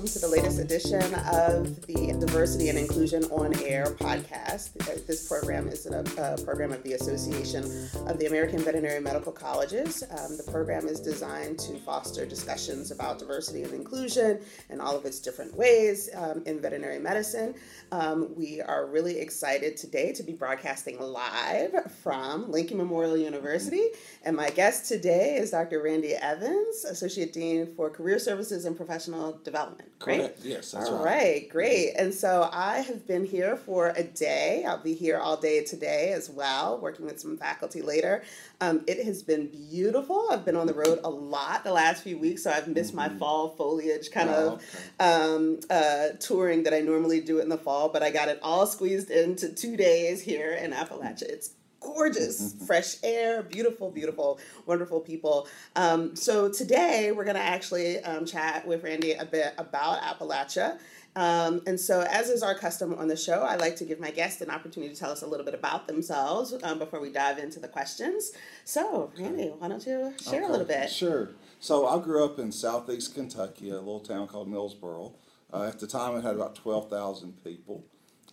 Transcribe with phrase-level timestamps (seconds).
[0.00, 4.72] welcome to the latest edition of the Diversity and Inclusion on Air podcast.
[5.06, 7.64] This program is a, a program of the Association
[8.06, 10.02] of the American Veterinary Medical Colleges.
[10.10, 14.40] Um, the program is designed to foster discussions about diversity and inclusion
[14.70, 17.54] and all of its different ways um, in veterinary medicine.
[17.92, 23.84] Um, we are really excited today to be broadcasting live from Lincoln Memorial University.
[24.24, 25.82] And my guest today is Dr.
[25.82, 29.89] Randy Evans, Associate Dean for Career Services and Professional Development.
[30.06, 30.34] Right?
[30.42, 31.04] Yes, that's all right.
[31.04, 31.48] right.
[31.50, 31.92] Great.
[31.96, 34.64] And so I have been here for a day.
[34.66, 38.22] I'll be here all day today as well, working with some faculty later.
[38.62, 40.28] Um, it has been beautiful.
[40.30, 43.12] I've been on the road a lot the last few weeks, so I've missed mm-hmm.
[43.12, 45.04] my fall foliage kind oh, of okay.
[45.04, 48.66] um, uh, touring that I normally do in the fall, but I got it all
[48.66, 51.22] squeezed into two days here in Appalachia.
[51.22, 52.66] It's gorgeous, mm-hmm.
[52.66, 55.48] fresh air, beautiful, beautiful, wonderful people.
[55.76, 60.78] Um, so today we're going to actually um, chat with Randy a bit about Appalachia.
[61.16, 64.12] Um, and so, as is our custom on the show, I like to give my
[64.12, 67.38] guests an opportunity to tell us a little bit about themselves um, before we dive
[67.38, 68.30] into the questions.
[68.64, 70.46] So, Randy, why don't you share okay.
[70.46, 70.88] a little bit?
[70.88, 71.30] Sure.
[71.58, 75.12] So, I grew up in southeast Kentucky, a little town called Middlesboro.
[75.52, 77.84] Uh, at the time, it had about 12,000 people.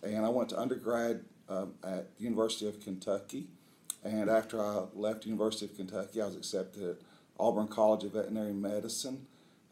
[0.04, 3.48] And I went to undergrad um, at the University of Kentucky.
[4.04, 6.96] And after I left the University of Kentucky, I was accepted at
[7.38, 9.26] Auburn College of Veterinary Medicine.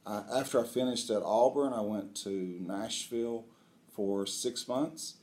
[0.05, 3.44] Uh, after I finished at Auburn, I went to Nashville
[3.94, 5.14] for six months.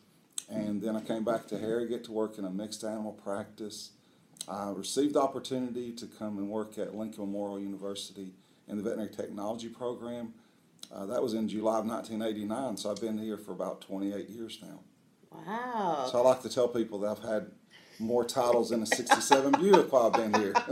[0.50, 3.92] And then I came back to Harrogate to work in a mixed animal practice.
[4.48, 8.34] I received the opportunity to come and work at Lincoln Memorial University
[8.68, 10.34] in the veterinary technology program.
[10.94, 14.60] Uh, that was in July of 1989, so I've been here for about 28 years
[14.62, 14.80] now.
[15.46, 16.08] Wow.
[16.12, 17.52] So I like to tell people that I've had
[18.00, 20.54] more titles than a 67 Buick while I've been here.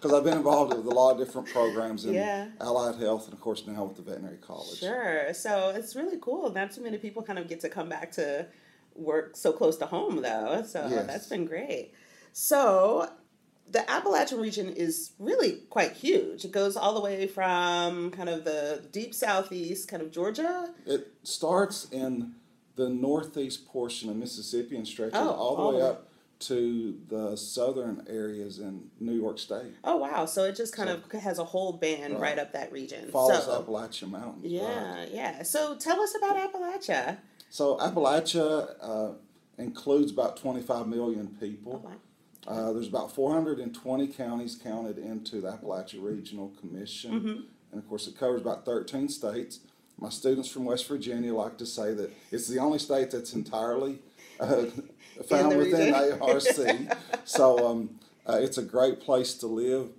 [0.00, 2.48] Because I've been involved with a lot of different programs in yeah.
[2.58, 4.78] allied health and, of course, now with the veterinary college.
[4.78, 5.34] Sure.
[5.34, 6.50] So it's really cool.
[6.50, 8.46] Not too many people kind of get to come back to
[8.94, 10.62] work so close to home, though.
[10.66, 11.06] So oh, yes.
[11.06, 11.92] that's been great.
[12.32, 13.10] So
[13.70, 16.44] the Appalachian region is really quite huge.
[16.44, 20.70] It goes all the way from kind of the deep southeast, kind of Georgia.
[20.86, 22.34] It starts in
[22.80, 26.08] the northeast portion of Mississippi and stretches oh, all the all way up
[26.38, 29.74] to the southern areas in New York State.
[29.84, 30.24] Oh wow!
[30.24, 33.10] So it just kind so, of has a whole band right, right up that region.
[33.10, 34.46] Follows so, Appalachian Mountains.
[34.46, 35.10] Yeah, right.
[35.12, 35.42] yeah.
[35.42, 37.18] So tell us about Appalachia.
[37.50, 39.12] So Appalachia uh,
[39.58, 41.82] includes about twenty five million people.
[41.84, 41.96] Oh, wow.
[42.48, 47.12] Uh, there's about 420 counties counted into the Appalachia Regional Commission.
[47.12, 47.40] Mm-hmm.
[47.70, 49.60] And of course, it covers about 13 states.
[50.00, 53.98] My students from West Virginia like to say that it's the only state that's entirely
[54.40, 54.64] uh,
[55.28, 56.42] found within ARC.
[57.24, 57.90] so um,
[58.26, 59.90] uh, it's a great place to live.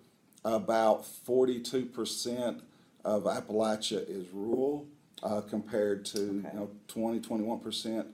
[0.43, 2.61] About 42%
[3.05, 4.87] of Appalachia is rural
[5.21, 6.49] uh, compared to okay.
[6.51, 8.05] you know 20, 21%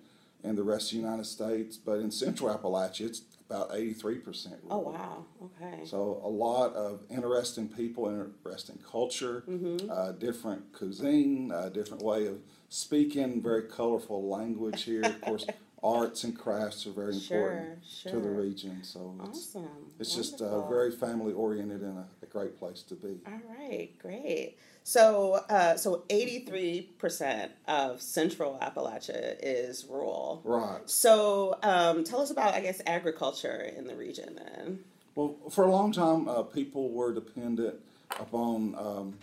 [0.43, 1.77] in the rest of the United States.
[1.77, 4.55] But in central Appalachia, it's about 83%.
[4.69, 5.25] Oh, wow.
[5.43, 5.85] Okay.
[5.85, 9.89] So a lot of interesting people, interesting culture, mm-hmm.
[9.89, 15.03] uh, different cuisine, uh, different way of speaking, very colorful language here.
[15.03, 15.45] Of course,
[15.83, 18.11] arts and crafts are very important sure.
[18.11, 18.83] to the region.
[18.83, 19.69] So it's, awesome.
[19.99, 23.19] it's just uh, very family oriented and a, a, great place to be.
[23.27, 24.57] All right, great.
[24.87, 30.41] So, uh, so eighty three percent of Central Appalachia is rural.
[30.45, 30.79] Right.
[30.89, 34.85] So, um, tell us about, I guess, agriculture in the region then.
[35.13, 37.75] Well, for a long time, uh, people were dependent
[38.17, 39.17] upon um,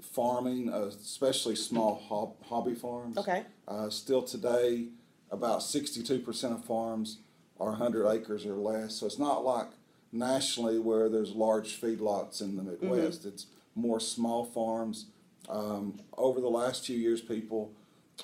[0.00, 3.18] farming, uh, especially small hob- hobby farms.
[3.18, 3.42] Okay.
[3.68, 4.86] Uh, still today,
[5.30, 7.18] about 62% of farms
[7.60, 8.94] are 100 acres or less.
[8.94, 9.66] So it's not like
[10.12, 13.20] nationally where there's large feedlots in the Midwest.
[13.20, 13.28] Mm-hmm.
[13.28, 15.06] It's more small farms.
[15.48, 17.72] Um, over the last few years, people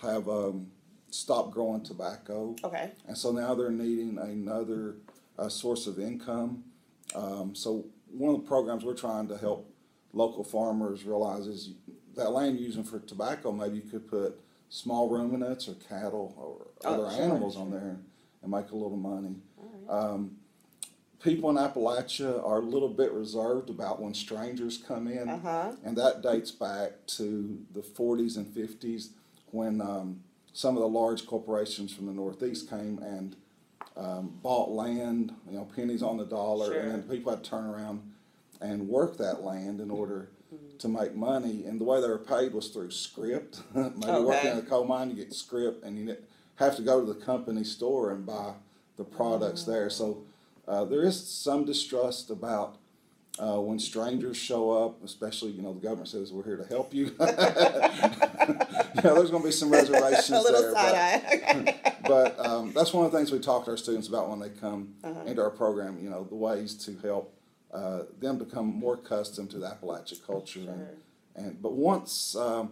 [0.00, 0.68] have um,
[1.10, 2.56] stopped growing tobacco.
[2.64, 2.90] Okay.
[3.06, 4.96] And so now they're needing another
[5.38, 6.64] uh, source of income.
[7.14, 9.70] Um, so one of the programs we're trying to help
[10.12, 11.74] local farmers realize is
[12.16, 16.66] that land you're using for tobacco, maybe you could put small ruminants or cattle or
[16.84, 17.62] oh, other sure, animals sure.
[17.62, 17.96] on there
[18.42, 19.36] and make a little money.
[19.88, 20.36] Um,
[21.22, 25.72] people in Appalachia are a little bit reserved about when strangers come in, uh-huh.
[25.84, 29.08] and that dates back to the 40s and 50s
[29.50, 30.20] when um,
[30.52, 33.36] some of the large corporations from the Northeast came and
[33.96, 36.80] um, bought land, you know, pennies on the dollar, sure.
[36.80, 38.02] and then people had to turn around
[38.60, 40.76] and work that land in order mm-hmm.
[40.78, 41.64] to make money.
[41.66, 43.54] And the way they were paid was through scrip.
[43.74, 44.20] Maybe okay.
[44.24, 46.16] working in a coal mine, you get scrip, and you
[46.56, 48.54] have to go to the company store and buy
[48.96, 49.72] the products mm-hmm.
[49.72, 49.90] there.
[49.90, 50.24] So
[50.68, 52.76] uh, there is some distrust about
[53.38, 56.92] Uh, when strangers show up, especially, you know, the government says we're here to help
[56.92, 57.04] you.
[57.06, 60.72] you know, there's going to be some reservations a little there.
[60.74, 61.94] side but- eye.
[62.06, 64.50] but um, that's one of the things we talk to our students about when they
[64.50, 65.20] come Uh-huh.
[65.26, 65.98] into our program.
[66.04, 67.32] You know, the ways to help
[67.72, 70.60] uh, them become more accustomed to the Appalachia culture.
[70.60, 70.96] And,
[71.34, 72.64] and but once um,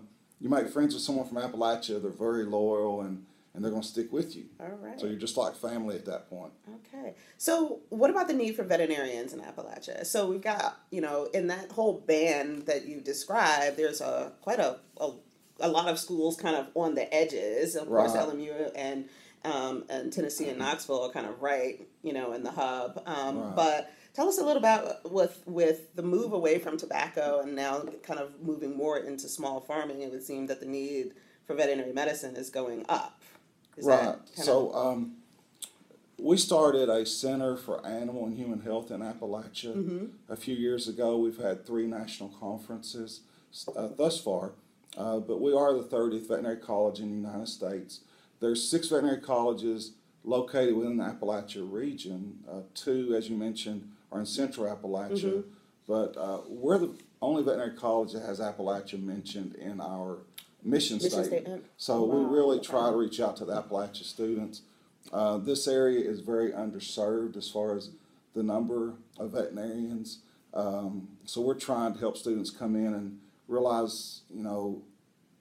[0.42, 3.24] you make friends with someone from Appalachia, they're very loyal and,
[3.54, 4.46] and they're going to stick with you.
[4.60, 4.98] All right.
[5.00, 6.52] So you're just like family at that point.
[6.86, 7.14] Okay.
[7.36, 10.06] So, what about the need for veterinarians in Appalachia?
[10.06, 14.60] So, we've got, you know, in that whole band that you described, there's a quite
[14.60, 15.10] a, a,
[15.60, 17.74] a lot of schools kind of on the edges.
[17.76, 19.08] Of course, LMU and
[19.44, 23.02] um, and Tennessee and Knoxville are kind of right, you know, in the hub.
[23.06, 23.56] Um, Right.
[23.56, 27.82] But tell us a little about with with the move away from tobacco and now
[28.02, 30.02] kind of moving more into small farming.
[30.02, 31.14] It would seem that the need
[31.46, 33.19] for veterinary medicine is going up.
[33.80, 34.16] Is right.
[34.34, 35.12] So um,
[36.18, 40.06] we started a Center for Animal and Human Health in Appalachia Mm-hmm.
[40.32, 41.16] a few years ago.
[41.16, 43.20] We've had three national conferences
[43.74, 44.52] uh, thus far,
[44.96, 48.00] uh, but we are the 30th veterinary college in the United States.
[48.40, 49.92] There's six veterinary colleges
[50.24, 52.38] located within the Appalachia region.
[52.50, 55.48] Uh, two, as you mentioned, are in Central Appalachia, Mm-hmm.
[55.88, 56.90] but uh, we're the
[57.22, 60.18] only veterinary college that has Appalachia mentioned in our
[60.64, 61.26] mission, Mission statement.
[61.26, 61.64] statement.
[61.76, 62.68] So we really okay.
[62.68, 64.62] try to reach out to the Appalachia students.
[65.12, 67.90] Uh, this area is very underserved as far as
[68.34, 70.18] the number of veterinarians.
[70.54, 73.18] Um, so we're trying to help students come in and
[73.48, 74.82] realize, you know,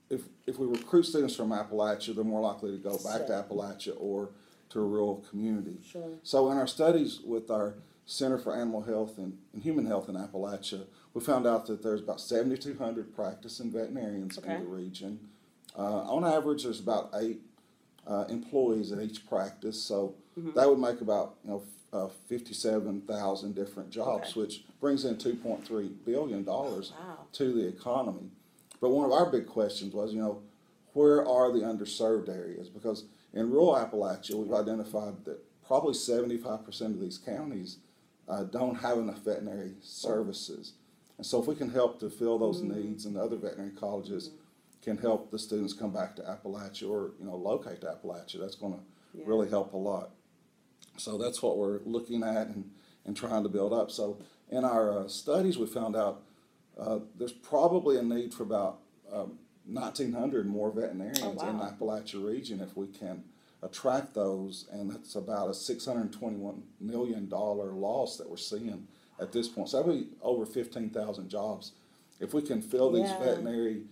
[0.10, 3.94] if, if we recruit students from Appalachia, they're more likely to go back to Appalachia
[4.00, 4.30] or
[4.70, 5.78] to a rural community.
[5.84, 6.10] Sure.
[6.24, 7.76] So in our studies with our
[8.06, 12.02] Center for Animal Health and, and Human Health in Appalachia, we found out that there's
[12.02, 14.56] about 7,200 practicing veterinarians Okay.
[14.56, 15.20] in the region.
[15.78, 17.42] Uh, on average, there's about eight
[18.08, 20.52] uh, employees at each practice, so Mm-hmm.
[20.54, 24.40] that would make about you know f- uh, 57,000 different jobs, Okay.
[24.40, 27.18] which brings in 2.3 billion dollars Wow.
[27.34, 28.30] to the economy.
[28.80, 30.42] But one of our big questions was, you know,
[30.94, 32.70] where are the underserved areas?
[32.70, 33.04] Because
[33.34, 37.78] in rural Appalachia, we've identified that probably 75% of these counties
[38.30, 40.74] uh, don't have enough veterinary services.
[41.20, 42.80] And so if we can help to fill those Mm-hmm.
[42.80, 44.32] needs and the other veterinary colleges
[44.82, 48.56] can help the students come back to Appalachia or, you know, locate to Appalachia, that's
[48.56, 48.80] going to
[49.14, 49.26] Yeah.
[49.28, 50.12] really help a lot.
[50.96, 52.72] So that's what we're looking at and,
[53.06, 53.92] and trying to build up.
[53.92, 54.20] So
[54.50, 56.22] in our uh, studies, we found out
[56.78, 58.80] uh, there's probably a need for about
[59.12, 61.50] um, 1,900 more veterinarians Oh, wow.
[61.50, 63.26] in the Appalachia region if we can
[63.62, 68.88] attract those, and that's about a 621 million dollar loss that we're seeing
[69.20, 69.70] at this point.
[69.70, 71.74] So that'll be over 15,000 jobs.
[72.20, 73.20] If we can fill these Yeah.
[73.20, 73.84] veterinary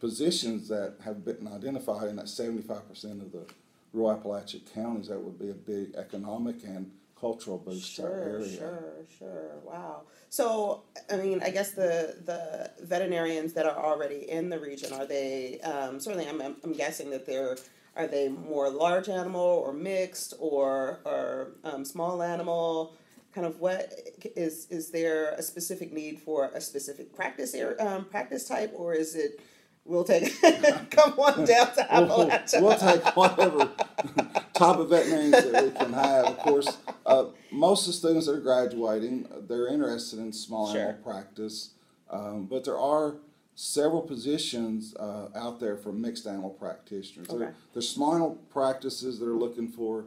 [0.00, 3.46] positions that have been identified in that 75% of the
[3.92, 8.28] rural Appalachian counties, that would be a big economic and cultural boost to our Sure,
[8.30, 8.56] area.
[8.58, 9.50] sure, sure.
[9.64, 10.02] Wow.
[10.28, 15.06] So, I mean, I guess the the veterinarians that are already in the region are
[15.06, 16.26] they um, certainly?
[16.28, 17.56] I'm, I'm I'm guessing that they're
[17.94, 22.96] are they more large animal or mixed or or um, small animal?
[23.34, 23.90] Kind of what
[24.36, 28.94] is is there a specific need for a specific practice area, um, practice type, or
[28.94, 29.40] is it?
[29.84, 30.40] We'll take
[30.90, 32.62] come on down to Appalachia.
[32.62, 33.68] we'll take whatever
[34.54, 36.26] type of veterinarians that we can have.
[36.26, 41.02] Of course, uh, most of the students that are graduating, they're interested in small animal
[41.02, 41.70] practice,
[42.10, 43.16] um, but there are
[43.54, 47.28] several positions uh, out there for mixed animal practitioners.
[47.28, 47.38] Okay.
[47.38, 50.04] There, there's small animal practices that are looking for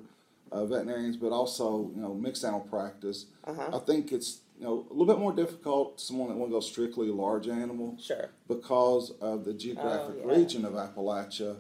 [0.55, 3.25] uh, veterinarians, but also you know mixed animal practice.
[3.43, 3.69] Uh-huh.
[3.75, 6.61] I think it's you know a little bit more difficult someone that want to go
[6.61, 8.29] strictly large animal Sure.
[8.47, 10.37] because of the geographic Oh, yeah.
[10.37, 11.57] region of Appalachia.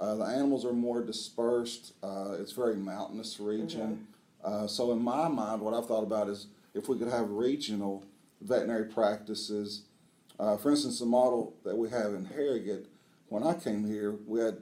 [0.00, 1.92] Uh, the animals are more dispersed.
[2.02, 4.06] Uh, it's very mountainous region.
[4.44, 4.64] Mm-hmm.
[4.64, 8.04] Uh, so, in my mind, what I've thought about is if we could have regional
[8.40, 9.82] veterinary practices.
[10.40, 12.86] Uh, for instance, the model that we have in Harrogate,
[13.28, 14.56] when I came here, we had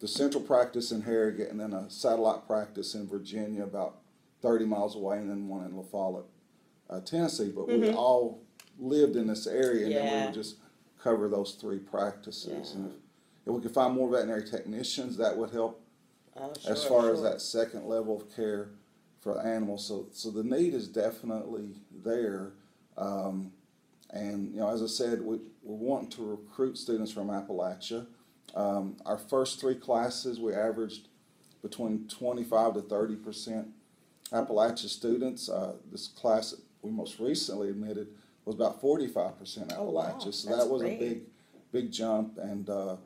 [0.00, 3.96] the central practice in Harrogate and then a satellite practice in Virginia, about
[4.42, 6.24] 30 miles away, and then one in La Follette,
[6.88, 7.52] uh, Tennessee.
[7.54, 8.42] But we all
[8.78, 10.24] lived in this area, and then we Mm-hmm.
[10.26, 10.56] Would just
[11.02, 12.72] cover those three practices.
[12.74, 12.80] Yeah.
[12.80, 12.96] And if,
[13.46, 15.82] if we could find more veterinary technicians, that would help
[16.36, 18.70] Oh, as sure, far as that second level of care
[19.20, 19.86] for animals.
[19.86, 22.52] So, so the need is definitely there.
[22.96, 23.52] Um,
[24.10, 28.06] and, you know, as I said, we, we're wanting to recruit students from Appalachia.
[28.54, 31.08] Um, our first three classes, we averaged
[31.62, 33.68] between 25 to 30 percent
[34.32, 35.48] Appalachia students.
[35.48, 38.08] Uh, this class we most recently admitted
[38.44, 40.02] was about 45 percent Oh, wow.
[40.02, 40.32] Appalachia.
[40.34, 40.96] So That's that was great.
[40.96, 41.20] a big,
[41.72, 42.38] big jump.
[42.38, 42.96] And uh,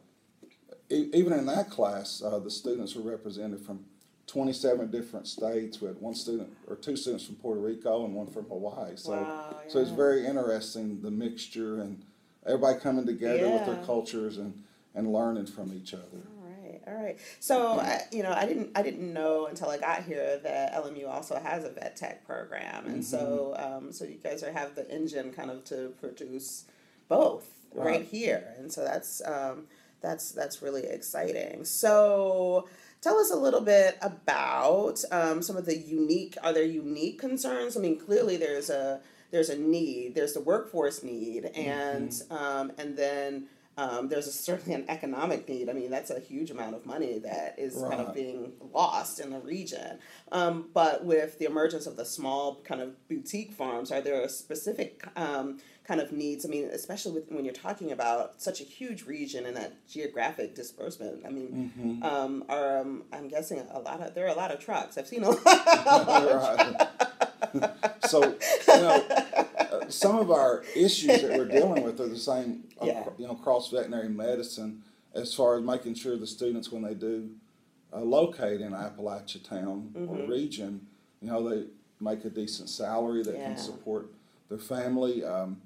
[0.90, 3.84] e- even in that class, uh, the students were represented from
[4.26, 5.80] 27 different states.
[5.80, 8.92] We had one student or two students from Puerto Rico and one from Hawaii.
[8.96, 12.02] So, Wow, so it's very interesting the mixture and
[12.46, 14.62] everybody coming together with their cultures and,
[14.94, 16.04] and learning from each other.
[16.38, 17.18] All right, all right.
[17.40, 21.08] So, I, you know, I didn't, I didn't know until I got here that LMU
[21.08, 24.88] also has a vet tech program, and so, um, so you guys are have the
[24.90, 26.64] engine kind of to produce
[27.08, 28.04] both right, Right.
[28.04, 29.64] here, and so that's um,
[30.00, 31.64] that's that's really exciting.
[31.64, 32.68] So.
[33.00, 36.38] Tell us a little bit about um, some of the unique.
[36.42, 37.76] Are there unique concerns?
[37.76, 38.98] I mean, clearly there's a
[39.30, 40.14] there's a need.
[40.14, 45.68] There's the workforce need, and um, and then um, there's a, certainly an economic need.
[45.68, 49.30] I mean, that's a huge amount of money that is kind of being lost in
[49.30, 49.98] the region.
[50.30, 55.04] Um, but with the emergence of the small kind of boutique farms, are there specific
[55.16, 56.46] um, kind of needs?
[56.46, 60.54] I mean, especially with, when you're talking about such a huge region and that geographic
[60.54, 61.24] disbursement.
[61.26, 64.60] I mean, um, are um, I'm guessing a lot of there are a lot of
[64.60, 64.96] trucks.
[64.98, 66.88] I've seen a lot.
[66.88, 66.88] Right.
[68.06, 68.36] so, you
[68.68, 69.04] know,
[69.88, 73.08] some of our issues that we're dealing with are the same, uh, Yeah.
[73.18, 74.82] you know, across veterinary medicine,
[75.14, 77.30] as far as making sure the students, when they do
[77.92, 80.84] uh, locate in Appalachia town or region,
[81.20, 81.66] you know, they
[82.00, 83.44] make a decent salary that Yeah.
[83.44, 84.10] can support
[84.48, 85.22] their family.
[85.24, 85.60] Um,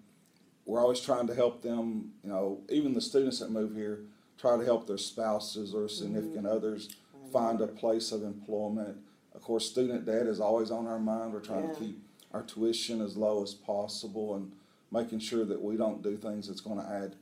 [0.66, 4.00] we're always trying to help them, you know, even the students that move here,
[4.36, 6.90] try to help their spouses or significant others
[7.32, 8.98] find a place of employment.
[9.34, 11.32] Of course, student debt is always on our mind.
[11.32, 11.72] We're trying Yeah.
[11.72, 14.52] to keep our tuition as low as possible and
[14.90, 17.14] making sure that we don't do things that's going to add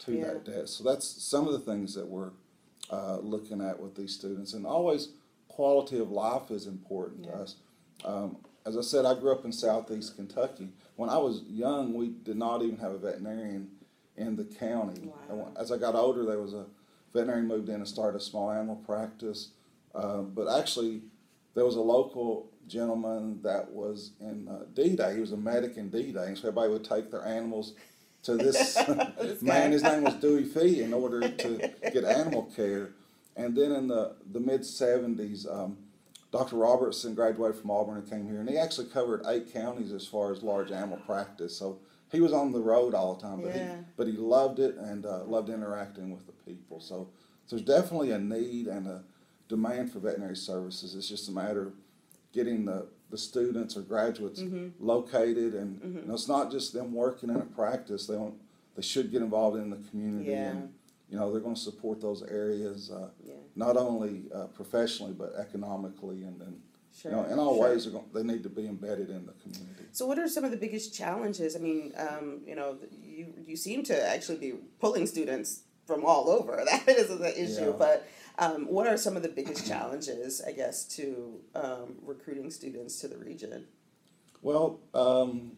[0.00, 0.24] to Yeah.
[0.34, 0.68] that debt.
[0.68, 2.30] So that's some of the things that we're
[2.90, 4.52] uh, looking at with these students.
[4.54, 5.10] And always,
[5.48, 7.30] quality of life is important Yeah.
[7.32, 7.56] to us.
[8.04, 10.68] Um, as I said, I grew up in southeast Kentucky.
[10.96, 13.70] When I was young, we did not even have a veterinarian
[14.16, 15.12] in the county.
[15.28, 16.66] And when- As I got older, there was a
[17.12, 19.50] veterinarian moved in and started a small animal practice.
[19.94, 21.02] Uh, but actually,
[21.54, 25.14] there was a local gentleman that was in uh, D-Day.
[25.14, 27.74] He was a medic in D-Day, and so everybody would take their animals
[28.22, 28.78] to this,
[29.42, 29.72] man.
[29.72, 32.90] His name was Dewey Fee in order to get animal care.
[33.36, 35.78] And then in the, the mid 70s, um,
[36.32, 36.56] Dr.
[36.56, 40.32] Robertson graduated from Auburn and came here, and he actually covered eight counties as far
[40.32, 41.56] as large animal practice.
[41.56, 41.78] So
[42.12, 43.76] he was on the road all the time, but Yeah.
[43.76, 46.80] he but he loved it and uh, loved interacting with the people.
[46.80, 47.08] So,
[47.46, 49.02] so there's definitely a need and a
[49.48, 50.94] demand for veterinary services.
[50.94, 51.72] It's just a matter of
[52.32, 54.68] getting the, the students or graduates Mm-hmm.
[54.84, 58.06] located, and you know, it's not just them working in a practice.
[58.06, 58.34] They want
[58.76, 60.50] they should get involved in the community, Yeah.
[60.50, 60.72] and
[61.08, 63.34] you know they're going to support those areas uh, Yeah.
[63.56, 66.54] not only uh, professionally but economically, and then
[66.96, 67.10] Sure.
[67.10, 67.68] you know in all sure.
[67.70, 69.84] ways they're going, they need to be embedded in the community.
[69.92, 71.56] So, what are some of the biggest challenges?
[71.56, 76.30] I mean, um, you know, you you seem to actually be pulling students from all
[76.30, 76.62] over.
[76.70, 77.70] That is the issue.
[77.70, 77.76] Yeah.
[77.86, 78.06] But
[78.40, 83.08] um, what are some of the biggest challenges, I guess, to um, recruiting students to
[83.08, 83.66] the region?
[84.42, 85.52] Well, um,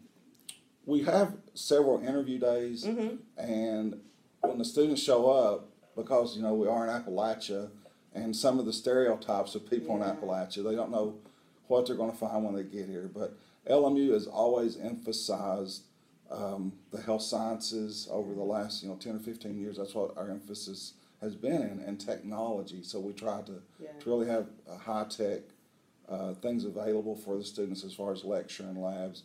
[0.84, 3.16] we have several interview days, Mm-hmm.
[3.38, 4.00] and
[4.40, 7.70] when the students show up, because you know we are in Appalachia,
[8.14, 10.10] and some of the stereotypes of people Yeah.
[10.10, 11.14] in Appalachia, they don't know
[11.68, 13.08] what they're going to find when they get here.
[13.14, 13.34] But
[13.70, 15.84] LMU has always emphasized
[16.30, 19.76] um, the health sciences over the last you know ten or fifteen years.
[19.76, 22.82] That's what our emphasis has been in, and technology.
[22.82, 23.88] So we try to, Yeah.
[24.00, 25.42] to really have uh, high tech
[26.08, 29.22] uh, things available for the students as far as lecture and labs,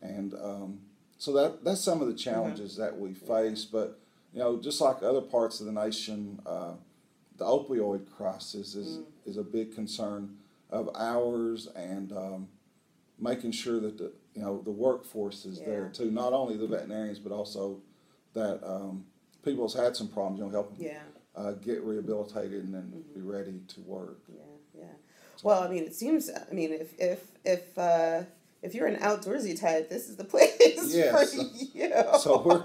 [0.00, 0.80] and um,
[1.18, 3.64] so that that's some of the challenges that we face.
[3.64, 4.00] But
[4.32, 6.72] you know, just like other parts of the nation, uh,
[7.36, 10.38] the opioid crisis is is a big concern
[10.70, 12.48] of ours, and um,
[13.18, 16.10] making sure that the you know the workforce is there too.
[16.10, 17.80] Not only the veterinarians, but also
[18.32, 19.04] that um,
[19.44, 20.38] people has had some problems.
[20.38, 21.02] You know, help them Yeah.
[21.36, 24.18] Uh, get rehabilitated and then be ready to work.
[24.28, 24.42] Yeah,
[24.78, 24.84] yeah.
[25.42, 26.30] Well, I mean, it seems.
[26.30, 28.22] I mean, if if if uh,
[28.62, 31.34] if you're an outdoorsy type, this is the place Yes.
[31.34, 31.42] for
[31.76, 31.92] you.
[32.20, 32.64] So we're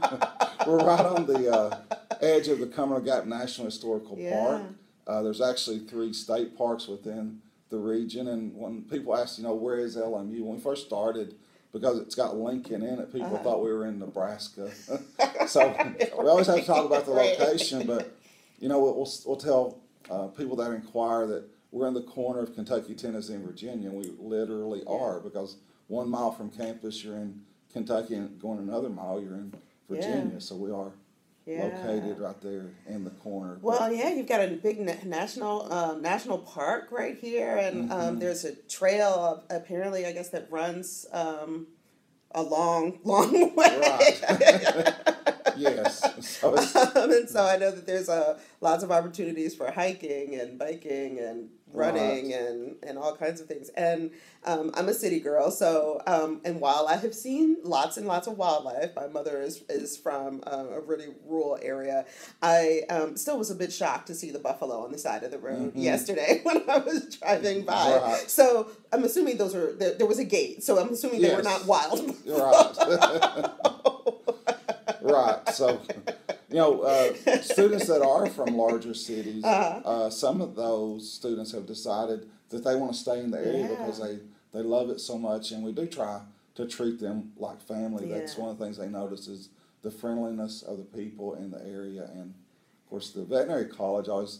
[0.67, 1.77] we're right on the uh,
[2.21, 4.39] edge of the Cumberland Gap National Historical Yeah.
[4.39, 4.61] Park.
[5.07, 9.55] Uh, there's actually three state parks within the region, and when people ask, you know,
[9.55, 10.41] where is LMU?
[10.43, 11.33] When we first started,
[11.73, 13.43] because it's got Lincoln in it, people Uh-huh.
[13.43, 14.69] thought we were in Nebraska.
[15.47, 18.15] so we always have to talk about the location, but
[18.59, 22.53] you know, we'll we'll, tell uh, people that inquire that we're in the corner of
[22.55, 23.89] Kentucky, Tennessee, and Virginia.
[23.91, 29.21] We literally are because one mile from campus, you're in Kentucky, and going another mile,
[29.21, 29.53] you're in
[29.89, 30.33] Virginia.
[30.33, 30.39] Yeah.
[30.39, 30.91] So we are
[31.45, 31.63] Yeah.
[31.65, 33.57] located right there in the corner.
[33.61, 38.19] Well, yeah, you've got a big na- national um, national park right here, and um,
[38.19, 41.67] there's a trail apparently, I guess, that runs um,
[42.31, 44.13] a long, long way.
[45.59, 46.01] yes.
[46.39, 50.57] So um, and so I know that there's uh, lots of opportunities for hiking and
[50.57, 53.69] biking and running and, and all kinds of things.
[53.69, 54.09] And
[54.43, 58.25] um, I'm a city girl, so um, and while I have seen lots and lots
[58.27, 62.05] of wildlife, my mother is is from uh, a really rural area.
[62.41, 65.31] I um, still was a bit shocked to see the buffalo on the side of
[65.31, 65.83] the road Mhm.
[65.83, 67.97] yesterday when I was driving by.
[68.01, 68.29] Right.
[68.29, 71.43] So I'm assuming those are there, there was a gate, so I'm assuming they were
[71.43, 72.15] not wild.
[72.25, 73.45] Right.
[75.13, 75.49] right.
[75.49, 75.81] So,
[76.49, 79.81] you know, uh, students that are from larger cities, Uh-huh.
[79.85, 83.63] uh, some of those students have decided that they want to stay in the area
[83.63, 83.75] Yeah.
[83.75, 84.19] because they,
[84.53, 86.21] they love it so much, and we do try
[86.55, 88.05] to treat them like family.
[88.07, 89.49] That's one of the things they notice is
[89.81, 92.33] the friendliness of the people in the area, and
[92.83, 94.39] of course, the veterinary college always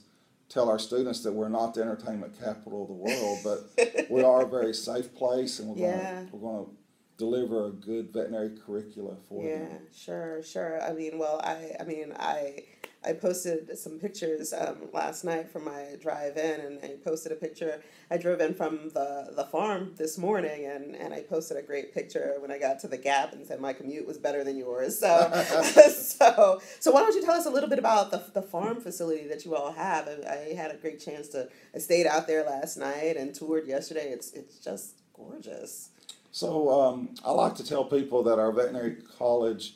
[0.49, 4.41] tell our students that we're not the entertainment capital of the world, but we are
[4.41, 5.97] a very safe place, and we're Yeah.
[5.97, 6.71] going to we're going to
[7.19, 9.79] deliver a good veterinary curricula for Yeah, them.
[9.93, 10.81] sure, sure.
[10.81, 12.63] I mean, well, I, I mean, I,
[13.05, 17.35] I posted some pictures um, last night from my drive in, and I posted a
[17.35, 17.81] picture.
[18.09, 21.93] I drove in from the, the farm this morning, and, and I posted a great
[21.93, 24.97] picture when I got to the Gap and said my commute was better than yours.
[24.99, 25.31] So,
[25.91, 29.27] so, so why don't you tell us a little bit about the, the farm facility
[29.27, 30.07] that you all have?
[30.07, 31.49] I, I had a great chance to.
[31.75, 34.09] I stayed out there last night and toured yesterday.
[34.09, 35.89] It's it's just gorgeous.
[36.39, 39.75] So um, I like to tell people that our veterinary college,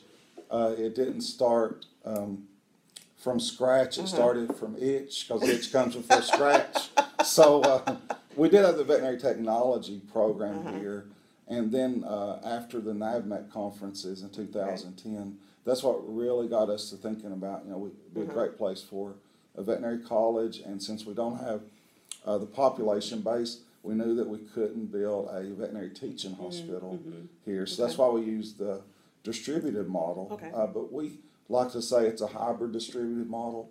[0.50, 2.44] uh, it didn't start um,
[3.18, 3.98] from scratch.
[3.98, 4.14] It Uh-huh.
[4.14, 6.88] started from itch because itch comes before scratch.
[7.22, 7.96] So uh,
[8.34, 10.78] we did have the veterinary technology program Uh-huh.
[10.78, 11.04] here,
[11.48, 16.96] and then uh, after the NAVMEC conferences in 2010, that's what really got us to
[16.96, 17.66] thinking about.
[17.66, 18.32] You know, we'd be a Uh-huh.
[18.32, 19.16] great place for
[19.54, 21.60] a veterinary college, and since we don't have
[22.24, 26.98] uh, the population base, we knew that we couldn't build a veterinary teaching hospital
[27.44, 27.66] here.
[27.66, 28.80] So that's why we used the
[29.22, 30.28] distributed model.
[30.32, 30.50] Okay.
[30.54, 31.18] Uh, but we
[31.50, 33.70] like to say it's a hybrid distributed model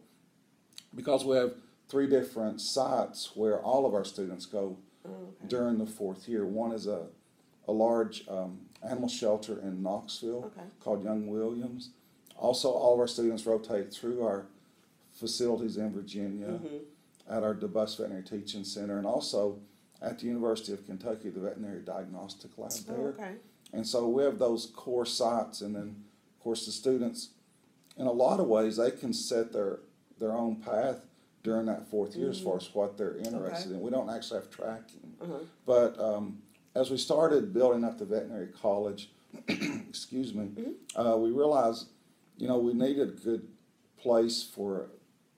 [0.95, 1.55] because we have
[1.89, 5.47] three different sites where all of our students go Oh, okay.
[5.49, 6.45] during the fourth year.
[6.45, 7.07] One is a,
[7.67, 10.67] a large um, animal shelter in Knoxville Okay.
[10.79, 11.89] called Young Williams.
[12.37, 14.45] Also, all of our students rotate through our
[15.11, 16.81] facilities in Virginia Mhm.
[17.29, 19.59] at our DeBusk Veterinary Teaching Center and also
[20.03, 23.07] at the University of Kentucky, the Veterinary Diagnostic Lab Oh, there.
[23.09, 23.31] okay.
[23.71, 26.03] And so we have those core sites, and then,
[26.37, 27.29] of course, the students,
[27.97, 29.79] in a lot of ways, they can set their,
[30.19, 31.05] their own path
[31.41, 33.81] during that fourth year as far as what they're interested in.
[33.81, 35.13] We don't actually have tracking.
[35.21, 35.39] Uh-huh.
[35.65, 36.39] But um,
[36.75, 39.09] as we started building up the veterinary college,
[39.47, 40.49] excuse me,
[40.95, 41.87] uh, we realized,
[42.37, 43.47] you know, we needed a good
[43.97, 44.89] place for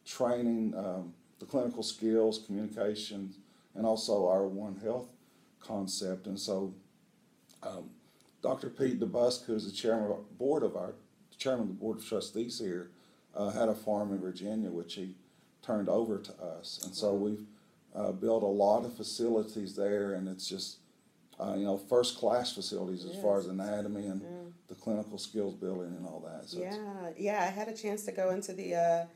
[0.06, 3.38] training um, the clinical skills, communications,
[3.76, 5.10] and also our One Health
[5.60, 6.28] concept.
[6.28, 6.74] And so,
[7.64, 7.90] um,
[8.42, 8.70] Dr.
[8.70, 10.94] Pete DeBusk, who's the chairman of our board of our
[11.38, 12.92] chairman of the board of trustees here,
[13.36, 15.16] uh, had a farm in Virginia which he
[15.62, 17.46] turned over to us, and so we've
[17.96, 20.78] uh, built a lot of facilities there, and it's just
[21.40, 24.28] uh, you know first class facilities as far as anatomy and Yeah.
[24.68, 26.48] the clinical skills building and all that.
[26.48, 27.42] So Yeah, yeah.
[27.42, 29.08] I had a chance to go into the.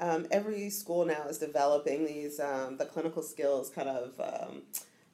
[0.00, 4.62] Um, every school now is developing these um, the clinical skills kind of um,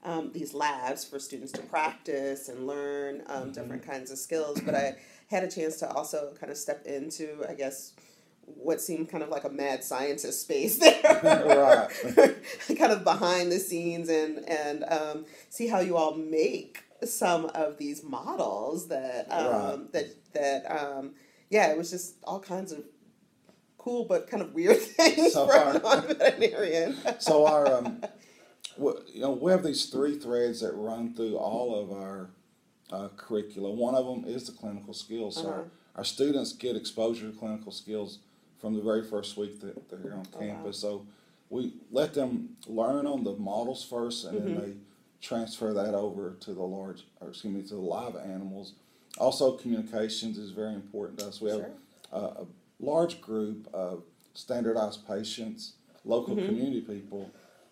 [0.04, 4.60] um, these labs for students to practice and learn um, different kinds of skills.
[4.60, 4.96] But I
[5.30, 7.94] had a chance to also kind of step into, I guess,
[8.46, 10.76] what seemed kind of like a mad scientist space
[11.12, 11.88] there,
[12.76, 17.78] kind of behind the scenes and and um, see how you all make some of
[17.78, 19.92] these models that um, Right.
[19.92, 21.12] that that um,
[21.48, 22.84] yeah, it was just all kinds of
[23.84, 26.96] cool but kind of weird things So for a our- non-veterinarian.
[27.18, 28.02] so our um,
[28.78, 32.30] we, you know we have these three threads that run through all of our
[32.90, 33.70] uh, curricula.
[33.70, 35.36] One of them is the clinical skills.
[35.36, 35.50] So Uh-huh.
[35.50, 35.64] our,
[35.96, 38.18] our students get exposure to clinical skills
[38.60, 40.46] from the very first week that they're here on Oh, wow.
[40.46, 40.78] campus.
[40.78, 41.06] So
[41.50, 44.54] we let them learn on the models first, and Mm-hmm.
[44.54, 44.72] then they
[45.20, 48.72] transfer that over to the large, or excuse me, to the live animals.
[49.18, 51.40] Also, communications is very important to us.
[51.40, 51.70] We have Sure.
[52.12, 52.46] a, a
[52.80, 54.02] large group of
[54.34, 56.46] standardized patients, local Mm-hmm.
[56.46, 57.30] community people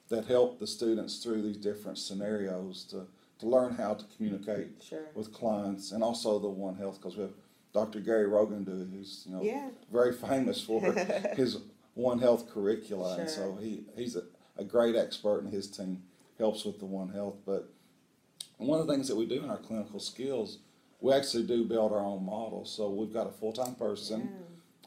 [0.08, 3.06] that help the students through these different scenarios to,
[3.38, 5.06] to learn how to communicate Sure.
[5.14, 7.32] with clients and also the One Health because we have
[7.72, 8.00] Dr.
[8.00, 9.70] Gary Rogan, do who's you know Yeah.
[9.90, 10.80] very famous for
[11.34, 11.58] his
[11.94, 14.22] One Health curricula, and so he he's a,
[14.58, 16.02] a great expert, and his team
[16.38, 17.36] helps with the One Health.
[17.46, 17.68] But
[18.58, 20.58] one of the things that we do in our clinical skills,
[21.00, 22.70] we actually do build our own models.
[22.74, 24.28] So we've got a full time person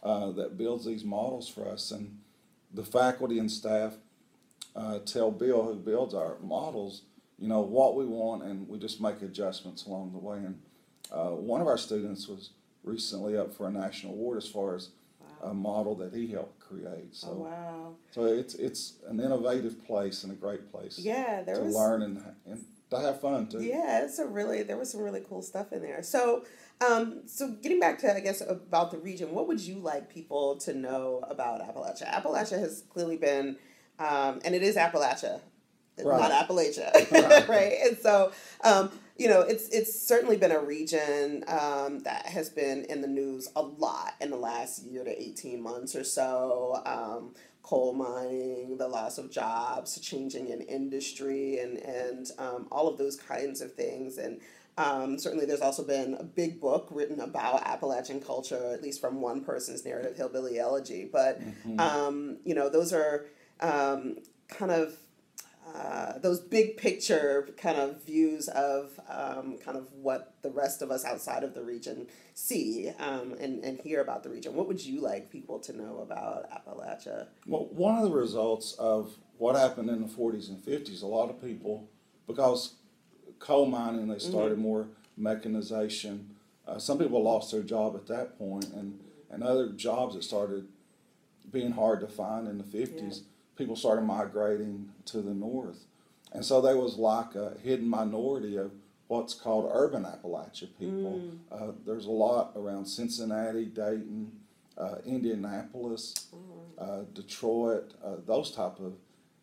[0.05, 2.19] uh, that builds these models for us, and
[2.73, 3.93] the faculty and staff
[4.75, 7.01] uh, tell Bill, who builds our models,
[7.39, 10.37] you know what we want, and we just make adjustments along the way.
[10.37, 10.61] And
[11.11, 12.51] uh, one of our students was
[12.83, 14.89] recently up for a national award as far as
[15.43, 17.13] a model that he helped create.
[17.13, 17.95] So, Oh wow.
[18.11, 22.01] so it's it's an innovative place and a great place Yeah, there to was learn
[22.03, 23.61] and and to have fun too.
[23.61, 26.03] Yeah, it's a really there was some really cool stuff in there.
[26.03, 26.45] So,
[26.81, 30.57] um, so getting back to I guess about the region, what would you like people
[30.57, 32.11] to know about Appalachia?
[32.11, 33.57] Appalachia has clearly been,
[33.99, 35.39] um, and it is Appalachia,
[36.03, 36.19] Right.
[36.19, 37.47] not Appalachia, Right.
[37.47, 37.73] right?
[37.87, 38.31] And so,
[38.63, 43.07] um, you know, it's it's certainly been a region um, that has been in the
[43.07, 46.81] news a lot in the last year to eighteen months or so.
[46.85, 47.33] Um,
[47.63, 53.15] coal mining, the loss of jobs, changing in industry, and and um, all of those
[53.15, 54.17] kinds of things.
[54.17, 54.39] And
[54.77, 59.21] um, certainly, there's also been a big book written about Appalachian culture, at least from
[59.21, 61.07] one person's narrative, Hillbilly Elegy.
[61.11, 61.41] But
[61.79, 63.25] um, you know, those are
[63.61, 64.17] um,
[64.49, 64.97] kind of
[65.73, 70.91] uh, those big picture kind of views of um, kind of what the rest of
[70.91, 74.53] us outside of the region see um, and, and hear about the region.
[74.53, 77.27] What would you like people to know about Appalachia?
[77.47, 81.29] Well, one of the results of what happened in the 40s and 50s, a lot
[81.29, 81.89] of people,
[82.27, 82.75] because
[83.45, 86.31] coal mining, they started more mechanization.
[86.67, 90.67] Uh, some people lost their job at that point, and, and other jobs that started
[91.51, 93.21] being hard to find in the 50s,
[93.55, 95.85] people started migrating to the north.
[96.33, 98.71] And so there was like a hidden minority of
[99.07, 101.21] what's called urban Appalachia people.
[101.51, 104.31] Uh, there's a lot around Cincinnati, Dayton,
[104.77, 106.27] uh, Indianapolis,
[106.79, 108.93] uh, Detroit, uh, those type of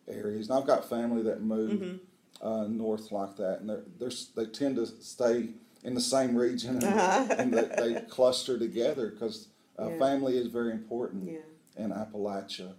[0.07, 0.49] areas.
[0.49, 1.99] And I've got family that moved
[2.43, 5.49] uh, north like that, and they're, they're, they tend to stay
[5.83, 7.35] in the same region and, Uh-huh.
[7.37, 9.47] and they, they cluster together because
[9.79, 9.97] uh, Yeah.
[9.97, 11.83] family is very important Yeah.
[11.83, 12.73] in Appalachia.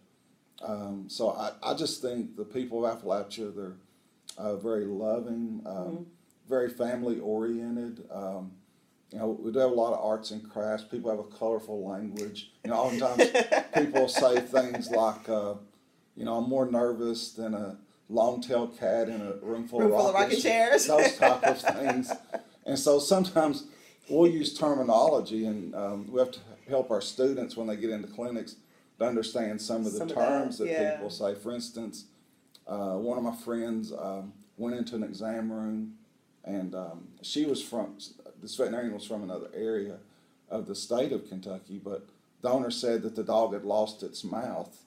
[0.63, 3.77] Um, so I, I just think the people of Appalachia, they're
[4.39, 6.03] uh, very loving, um, Mm-hmm.
[6.49, 8.07] very family oriented.
[8.11, 8.53] Um,
[9.13, 10.85] you know, we do have a lot of arts and crafts.
[10.85, 12.51] People have a colorful language.
[12.65, 13.31] You know, oftentimes
[13.75, 15.55] people say things like, uh,
[16.17, 17.77] you know, I'm more nervous than a
[18.15, 20.87] long-tailed cat in a room full Room of full of rocking rocking chairs.
[20.87, 22.13] Those type of things.
[22.65, 23.65] And so sometimes
[24.09, 28.09] we'll use terminology, and um, we have to help our students when they get into
[28.09, 28.57] clinics
[28.99, 30.95] to understand some of the Some of terms that, that, yeah.
[30.95, 31.35] people say.
[31.35, 32.05] For instance,
[32.67, 35.95] uh, one of my friends um, went into an exam room,
[36.45, 37.97] and um, she was from
[38.41, 39.99] this veterinarian was from another area
[40.51, 42.07] of the state of Kentucky, but
[42.43, 44.83] the owner said that the dog had lost its mouth,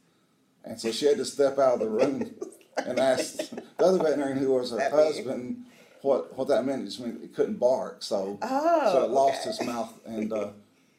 [0.63, 2.35] and so she had to step out of the room
[2.85, 5.05] and asked the other veterinarian who was her That mean?
[5.05, 5.65] husband
[6.01, 6.83] what what that meant.
[6.83, 9.49] It just meant it couldn't bark, so Oh, so it lost okay.
[9.49, 9.93] its mouth.
[10.05, 10.49] And uh,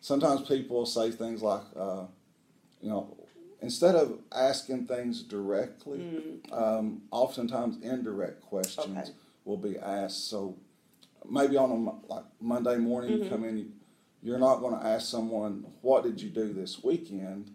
[0.00, 2.04] sometimes people say things like, uh,
[2.82, 3.16] you know,
[3.62, 6.04] instead of asking things directly,
[6.52, 8.98] um, oftentimes indirect questions Mm.
[9.02, 9.10] Okay.
[9.44, 10.28] will be asked.
[10.28, 10.56] So
[11.28, 13.22] maybe on a like Monday morning Mm-hmm.
[13.24, 13.72] you come in,
[14.22, 17.50] you're not going to ask someone what did you do this weekend,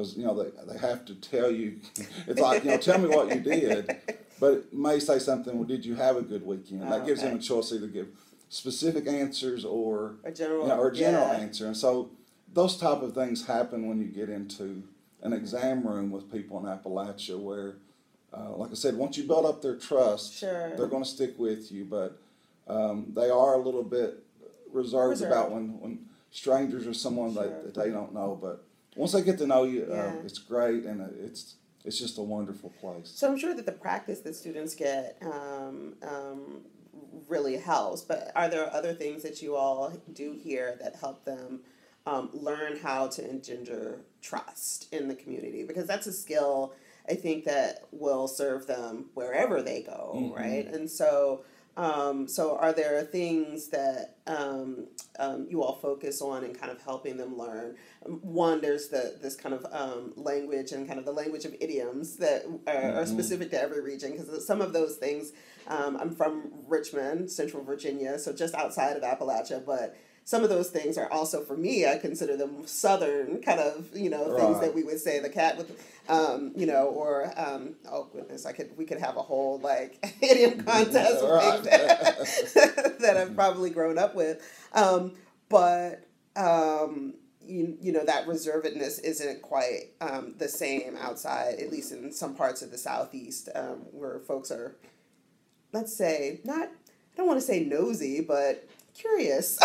[0.00, 1.76] because you know they they have to tell you.
[2.26, 3.96] It's like you know, tell me what you did,
[4.40, 5.56] but it may say something.
[5.56, 6.82] Well, did you have a good weekend?
[6.84, 8.08] Oh, that gives them a choice either give
[8.48, 11.38] specific answers or A general, you know, or a general yeah.
[11.40, 11.66] answer.
[11.66, 12.10] And so
[12.52, 14.82] those type of things happen when you get into
[15.22, 17.76] an exam room with people in Appalachia where,
[18.32, 20.74] uh, like I said, once you build up their trust, Sure.
[20.76, 21.84] they're going to stick with you.
[21.84, 22.18] But
[22.66, 24.24] um, they are a little bit
[24.72, 25.30] reserved, Reserved.
[25.32, 27.44] about when, when strangers or someone Sure.
[27.44, 28.36] that, that they don't know.
[28.40, 28.64] But
[28.96, 32.70] once I get to know you, uh, it's great and it's it's just a wonderful
[32.80, 33.10] place.
[33.14, 36.60] So I'm sure that the practice that students get um, um,
[37.28, 38.02] really helps.
[38.02, 41.60] But are there other things that you all do here that help them
[42.06, 45.64] um, learn how to engender trust in the community?
[45.64, 46.74] Because that's a skill
[47.08, 50.36] I think that will serve them wherever they go, Mhm.
[50.36, 50.66] right?
[50.66, 51.44] And so.
[51.80, 54.88] Um, so are there things that um,
[55.18, 57.76] um, you all focus on in kind of helping them learn?
[58.04, 61.54] Um, One, there's the this kind of um, language and kind of the language of
[61.58, 63.08] idioms that are, are Mhm.
[63.08, 65.32] specific to every region because some of those things.
[65.68, 69.94] Um, I'm from Richmond, Central Virginia, so just outside of Appalachia, but
[70.30, 71.88] some of those things are also for me.
[71.88, 75.58] I consider them southern kind of you know things that we would say the cat
[75.58, 79.58] with, um, you know, or um, oh goodness, I could we could have a whole
[79.58, 81.64] like idiom contest Right.
[81.64, 84.40] that, that I've probably grown up with,
[84.72, 85.14] um,
[85.48, 86.06] but.
[86.36, 87.14] Um,
[87.44, 92.36] you, you know that reservedness isn't quite um, the same outside, at least in some
[92.36, 94.76] parts of the southeast, um, where folks are,
[95.72, 98.68] let's say, not I don't want to say nosy, but
[99.00, 99.58] curious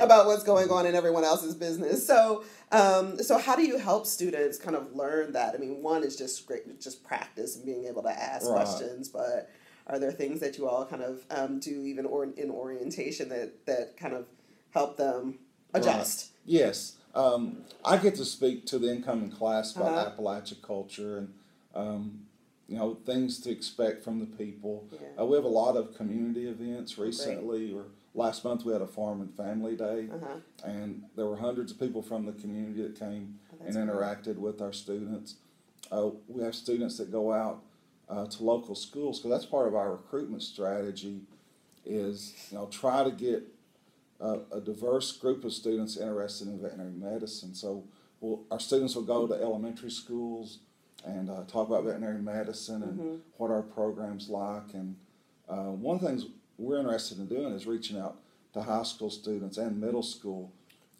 [0.00, 2.06] about what's going on in everyone else's business.
[2.06, 5.54] So, um, so how do you help students kind of learn that?
[5.54, 8.56] I mean, one is just great, just practice and being able to ask Right.
[8.56, 9.50] questions, but
[9.86, 13.64] are there things that you all kind of um, do even or in orientation that
[13.66, 14.26] that kind of
[14.70, 15.38] help them
[15.74, 16.30] adjust?
[16.44, 20.10] Yes, um, I get to speak to the incoming class about Uh-huh.
[20.10, 21.34] Appalachia culture and
[21.74, 22.26] um,
[22.68, 24.86] you know things to expect from the people.
[24.92, 25.22] Yeah.
[25.22, 28.86] Uh, we have a lot of community events recently, or last month we had a
[28.86, 30.36] farm and family day, Uh-huh.
[30.64, 33.86] and there were hundreds of people from the community that came Oh, and great.
[33.86, 35.36] interacted with our students.
[35.90, 37.62] Uh, we have students that go out
[38.08, 41.22] uh, to local schools because that's part of our recruitment strategy.
[41.86, 43.44] Is you know try to get
[44.20, 47.54] a, a diverse group of students interested in veterinary medicine.
[47.54, 47.84] So
[48.20, 50.58] we'll, our students will go to elementary schools
[51.04, 53.14] and uh, talk about veterinary medicine and Mm-hmm.
[53.36, 54.74] what our program's like.
[54.74, 54.96] And
[55.48, 56.26] uh, one of the things
[56.58, 58.18] we're interested in doing is reaching out
[58.54, 60.52] to high school students and middle school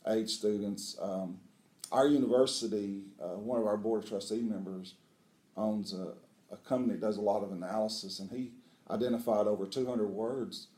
[0.07, 0.97] age students.
[1.01, 1.39] Um,
[1.91, 4.95] our university, uh, one of our board of trustee members,
[5.57, 6.13] owns a,
[6.53, 8.53] a company that does a lot of analysis, and he
[8.91, 10.69] identified over 200 words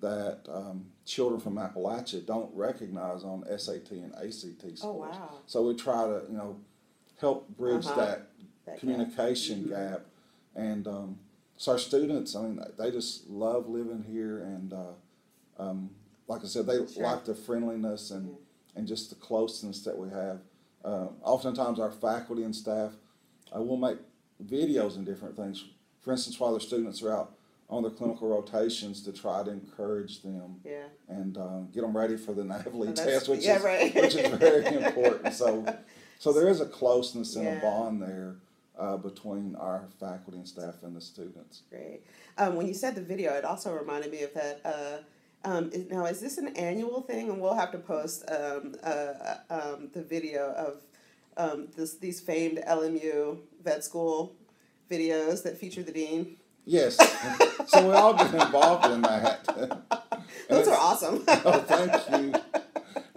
[0.00, 4.82] that um, children from Appalachia don't recognize on SAT and ACT scores.
[4.82, 5.30] Oh, wow.
[5.46, 6.56] So we try to, you know,
[7.20, 8.00] help bridge Uh-huh.
[8.00, 8.28] that
[8.66, 8.80] That gap.
[8.80, 9.68] communication Mhm.
[9.70, 10.06] gap,
[10.54, 11.18] and um,
[11.56, 14.92] so our students, I mean, they just love living here, and uh,
[15.58, 15.90] um,
[16.28, 17.02] like I said, they Sure.
[17.04, 18.34] like the friendliness and Yeah.
[18.76, 20.40] and just the closeness that we have.
[20.84, 22.92] Uh, oftentimes, our faculty and staff
[23.54, 23.98] uh, will make
[24.44, 25.64] videos and different things.
[26.00, 27.36] For instance, while the students are out
[27.70, 30.88] on their clinical rotations, to try to encourage them Yeah.
[31.08, 33.94] and uh, get them ready for the NAVLE Oh, test, which yeah, is right.
[33.94, 35.32] which is very important.
[35.34, 35.64] So,
[36.18, 37.58] so there is a closeness and Yeah.
[37.58, 38.36] a bond there
[38.78, 41.62] uh, between our faculty and staff and the students.
[41.70, 42.02] Great.
[42.38, 44.60] Um, when you said the video, it also reminded me of that.
[44.64, 44.98] Uh,
[45.46, 47.28] um, is, now, is this an annual thing?
[47.28, 49.12] And we'll have to post um, uh,
[49.50, 50.82] um, the video of
[51.36, 54.34] um, this, these famed LMU vet school
[54.90, 56.36] videos that feature the dean.
[56.66, 56.96] Yes,
[57.66, 59.44] so we all get involved in that.
[60.48, 61.22] Those are awesome.
[61.28, 62.40] Oh, thank you.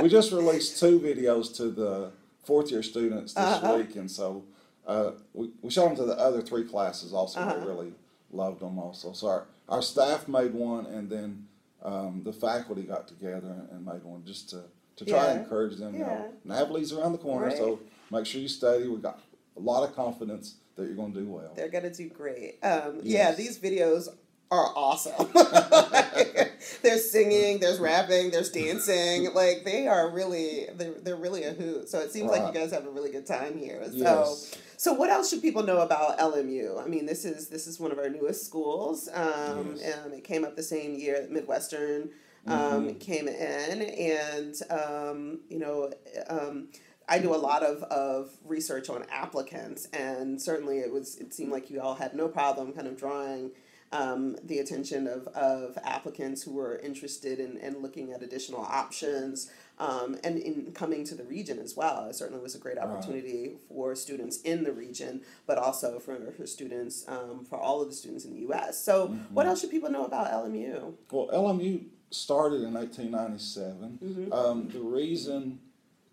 [0.01, 2.11] We just released two videos to the
[2.43, 3.77] fourth year students this Uh-huh.
[3.77, 4.43] week, and so
[4.87, 7.39] uh, we, we showed them to the other three classes also.
[7.39, 7.59] Uh-huh.
[7.59, 7.93] They really
[8.31, 9.13] loved them also.
[9.13, 11.45] So our, our staff made one, and then
[11.83, 14.63] um, the faculty got together and, and made one just to,
[14.95, 15.33] to try Yeah.
[15.33, 15.93] to encourage them.
[15.93, 16.97] You know, Yeah.
[16.97, 17.79] Around the corner, so
[18.11, 18.87] make sure you study.
[18.87, 19.19] We got
[19.55, 21.51] a lot of confidence that you're going to do well.
[21.55, 22.59] They're gonna do great.
[22.63, 24.07] Um, Yeah, these videos
[24.51, 25.27] are awesome.
[26.81, 29.29] there's singing, there's rapping, there's dancing.
[29.37, 31.89] Like they are really, they're, they're really a hoot.
[31.89, 33.83] So it seems like you guys have a really good time here.
[33.85, 34.55] So, Yes.
[34.77, 36.81] So what else should people know about LMU?
[36.81, 39.09] I mean, this is this is one of our newest schools.
[39.13, 39.95] Um, Yes.
[40.05, 42.11] and it came up the same year that Midwestern
[42.47, 42.75] Mm-hmm.
[42.75, 45.91] um, came in, and um, you know.
[46.29, 46.69] Um,
[47.09, 51.51] I do a lot of, of research on applicants, and certainly it was it seemed
[51.53, 53.51] like you all had no problem kind of drawing
[53.91, 59.49] um, the attention of, of applicants who were interested in, in looking at additional options
[59.79, 62.07] um, and in coming to the region as well.
[62.09, 66.47] It certainly was a great opportunity for students in the region, but also for, for
[66.47, 68.83] students, um, for all of the students in the U.S.
[68.83, 70.93] So, what else should people know about LMU?
[71.11, 73.99] Well, LMU started in 1897.
[74.03, 74.33] Mm-hmm.
[74.33, 75.59] Um, the reason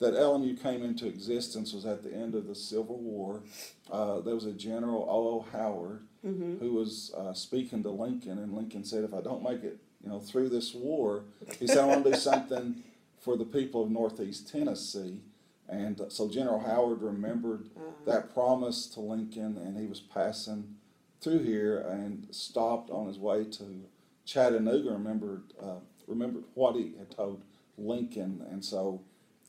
[0.01, 3.43] that LMU came into existence was at the end of the Civil War.
[3.91, 5.29] Uh, there was a General O.
[5.29, 5.47] O.
[5.53, 6.57] Howard Mm-hmm.
[6.59, 10.09] who was uh, speaking to Lincoln, and Lincoln said, "If I don't make it, you
[10.09, 11.25] know, through this war,
[11.61, 12.83] he said I want to do something
[13.21, 15.21] for the people of Northeast Tennessee."
[15.69, 17.69] And uh, so General Howard remembered
[18.07, 20.77] that promise to Lincoln, and he was passing
[21.21, 23.85] through here and stopped on his way to
[24.25, 24.91] Chattanooga.
[24.93, 27.43] Remembered uh, remembered what he had told
[27.77, 29.01] Lincoln, and so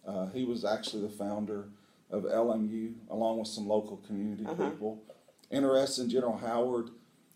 [0.06, 1.66] uh, he was actually the founder
[2.12, 4.70] of LMU, along with some local community Uh-huh.
[4.70, 5.02] people.
[5.52, 6.90] Interesting, General Howard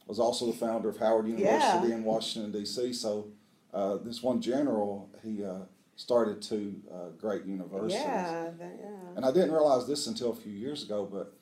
[0.07, 1.95] was also the founder of Howard University Yeah.
[1.95, 2.93] in Washington D.C.
[2.93, 3.27] So
[3.73, 5.59] uh, this one general, he uh,
[5.95, 7.93] started two uh, great universities.
[8.01, 8.87] Yeah, that, yeah.
[9.15, 11.33] And I didn't realize this until a few years ago, but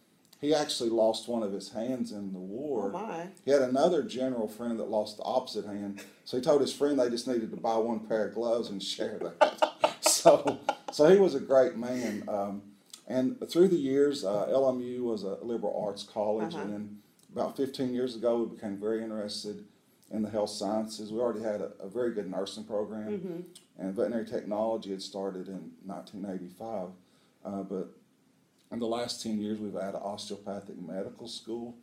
[0.42, 2.92] he actually lost one of his hands in the war.
[2.94, 3.28] Oh my.
[3.46, 7.00] He had another general friend that lost the opposite hand, so he told his friend
[7.00, 9.96] they just needed to buy one pair of gloves and share that.
[10.02, 10.60] so,
[10.92, 12.24] so he was a great man.
[12.28, 12.62] Um,
[13.08, 16.63] and through the years, uh, LMU was a liberal arts college, Uh-huh.
[16.63, 16.98] and then
[17.32, 19.63] about 15 years ago, we became very interested
[20.12, 21.12] in the health sciences.
[21.12, 23.39] We already had a, a very good nursing program, Mm-hmm.
[23.80, 26.89] and veterinary technology had started in 1985.
[27.46, 27.89] Uh, but
[28.72, 31.76] in the last 10 years, we've added osteopathic medical school,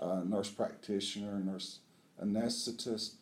[0.00, 1.80] uh, nurse practitioner, nurse
[2.22, 3.14] anesthetist.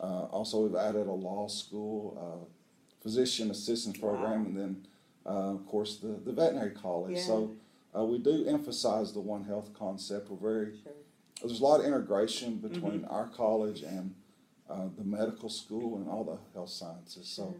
[0.00, 2.44] Uh, also, we've added a law school, uh,
[3.02, 4.46] physician assistance program, Wow.
[4.48, 4.86] and then,
[5.26, 7.18] uh, of course, the, the veterinary college.
[7.18, 7.52] So
[7.96, 10.30] uh, we do emphasize the One Health concept.
[10.30, 10.92] We're very Sure.
[11.42, 14.14] there's a lot of integration between our college and
[14.68, 17.28] uh, the medical school and all the health sciences.
[17.28, 17.54] So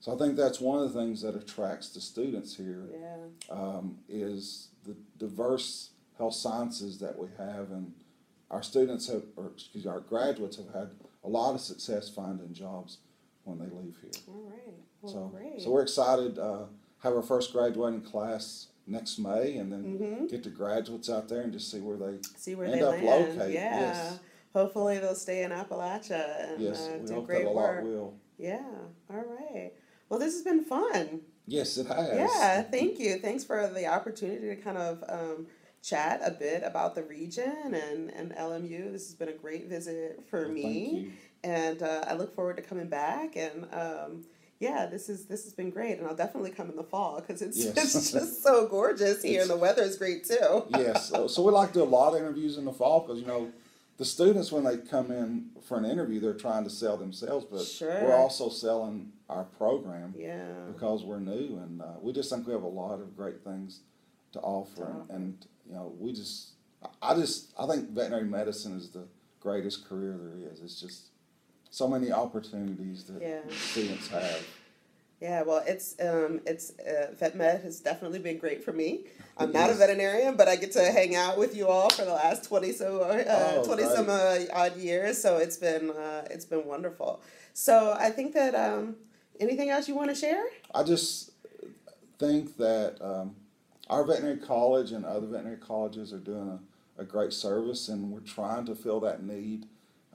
[0.00, 3.16] So I think that's one of the things that attracts the students here Yeah.
[3.50, 7.92] um, is the diverse health sciences that we have, and
[8.50, 10.90] our students have, or excuse me, our graduates have had
[11.22, 12.98] a lot of success finding jobs
[13.44, 14.10] when they leave here.
[14.28, 14.74] All right.
[15.02, 15.60] Well, So, great.
[15.62, 16.38] so we're excited.
[16.38, 16.64] Uh,
[17.00, 20.28] have our first graduating class next May, and then Mhm.
[20.30, 22.18] get the graduates out there and just see where they.
[22.36, 23.04] See where end they up land.
[23.38, 23.80] located, Yeah.
[23.80, 24.18] yes.
[24.52, 27.84] Hopefully they'll stay in Appalachia and Yes, uh, do hope great that a lot work.
[27.84, 28.14] will.
[28.36, 28.64] Yeah.
[29.08, 29.72] All right.
[30.08, 31.20] Well, this has been fun.
[31.46, 32.08] Yes, it has.
[32.16, 33.18] Yeah, thank you.
[33.18, 35.46] Thanks for the opportunity to kind of um,
[35.82, 38.90] chat a bit about the region and, and LMU.
[38.92, 41.12] This has been a great visit for Well, me, Thank you.
[41.44, 43.36] and uh, I look forward to coming back.
[43.36, 44.24] And um,
[44.60, 47.40] yeah, this is this has been great, and I'll definitely come in the fall because
[47.42, 47.94] it's Yes.
[47.94, 50.64] it's just so gorgeous here, and the weather is great too.
[50.70, 51.08] yes.
[51.08, 53.26] So, so we like to do a lot of interviews in the fall because you
[53.26, 53.50] know
[53.96, 57.62] the students when they come in for an interview they're trying to sell themselves, but
[57.62, 58.02] Sure.
[58.04, 60.44] we're also selling our program Yeah.
[60.72, 63.80] because we're new and uh, we just think we have a lot of great things
[64.32, 66.50] to offer, To and, and you know we just
[67.02, 69.04] I just I think veterinary medicine is the
[69.40, 70.60] greatest career there is.
[70.60, 71.09] It's just
[71.70, 73.40] so many opportunities that Yeah.
[73.50, 74.42] students have.
[75.20, 79.04] Yeah, well, it's um, it's uh, vet med has definitely been great for me.
[79.36, 82.12] I'm not a veterinarian, but I get to hang out with you all for the
[82.14, 85.20] last twenty so uh, Oh, twenty some uh, odd years.
[85.20, 87.20] So it's been uh, it's been wonderful.
[87.52, 88.96] So I think that um,
[89.38, 90.44] anything else you want to share?
[90.74, 91.32] I just
[92.18, 93.34] think that um,
[93.90, 96.58] our veterinary college and other veterinary colleges are doing
[96.98, 99.66] a, a great service, and we're trying to fill that need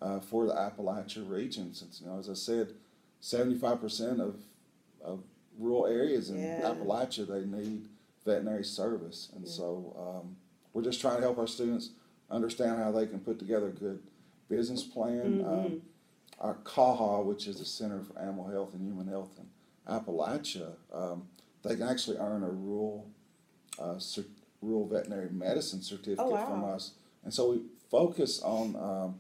[0.05, 1.73] uh, for the Appalachia region.
[1.73, 2.73] Since you know, as I said,
[3.19, 4.35] seventy-five percent of
[5.03, 5.23] of
[5.57, 6.61] rural areas in Yeah.
[6.61, 7.87] Appalachia they need
[8.25, 9.51] veterinary service, and Yeah.
[9.51, 10.35] so um,
[10.73, 11.89] we're just trying to help our students
[12.29, 13.99] understand how they can put together a good
[14.49, 15.39] business plan.
[15.39, 15.47] Mhm.
[15.47, 15.81] Um,
[16.39, 19.47] our CAHA, which is the Center for Animal Health and Human Health in
[19.87, 21.27] Appalachia, um,
[21.63, 23.05] they can actually earn a rural,
[23.79, 24.25] uh, cer-
[24.61, 26.45] rural veterinary medicine certificate wow.
[26.45, 26.91] from us.
[27.23, 29.19] And so we focus on um,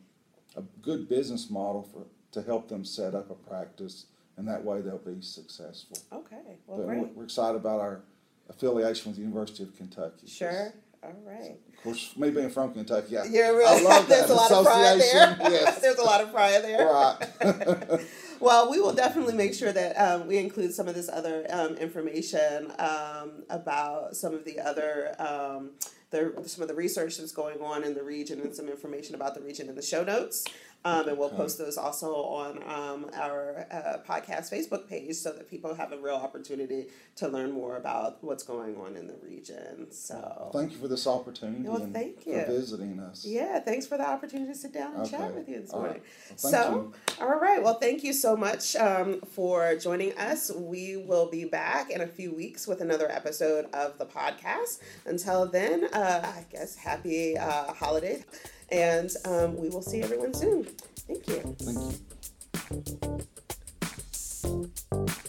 [0.55, 4.81] a good business model for to help them set up a practice, and that way
[4.81, 5.97] they'll be successful.
[6.11, 7.15] Okay, well, But great.
[7.15, 8.01] we're, excited about our
[8.49, 10.27] affiliation with the University of Kentucky.
[10.27, 10.73] Sure.
[11.01, 11.55] All right.
[11.77, 14.51] Of course, me being from Kentucky, I, You're I really, love that there's a lot
[14.51, 15.37] of pride there.
[15.51, 15.79] Yes.
[15.81, 16.85] there's a lot of pride there.
[16.87, 18.01] right.
[18.41, 21.77] Well, we will definitely make sure that um, we include some of this other um,
[21.77, 25.71] information um, about some of the other um,
[26.15, 29.35] the some of the research that's going on in the region and some information about
[29.35, 30.45] the region in the show notes.
[30.85, 31.37] Um, and we'll Okay.
[31.37, 35.97] post those also on um, our uh, podcast Facebook page so that people have a
[35.97, 39.91] real opportunity to learn more about what's going on in the region.
[39.91, 43.25] So, Thank you for this opportunity Well, and thank for visiting us.
[43.25, 45.87] yeah, thanks for the opportunity to sit down and chat with you this All right.
[45.87, 46.01] morning.
[46.43, 47.63] Well, so, all right.
[47.63, 50.51] Well, thank you so much um, for joining us.
[50.55, 54.79] We will be back in a few weeks with another episode of the podcast.
[55.05, 58.23] Until then, uh, I guess happy uh, holidays,
[58.71, 60.65] and um, we will see everyone soon.
[61.07, 61.55] Thank you.
[61.59, 61.99] Thank
[64.93, 65.24] you.